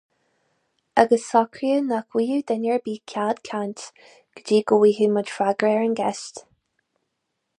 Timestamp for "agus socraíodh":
1.01-1.89